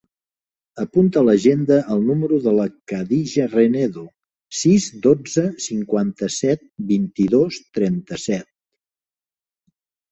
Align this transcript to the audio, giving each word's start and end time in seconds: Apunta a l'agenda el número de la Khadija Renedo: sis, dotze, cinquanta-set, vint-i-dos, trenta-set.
Apunta 0.83 1.19
a 1.19 1.21
l'agenda 1.25 1.75
el 1.95 2.01
número 2.07 2.39
de 2.45 2.53
la 2.61 2.65
Khadija 2.93 3.45
Renedo: 3.53 4.07
sis, 4.63 4.89
dotze, 5.07 5.47
cinquanta-set, 5.69 6.67
vint-i-dos, 6.95 7.63
trenta-set. 7.79 8.53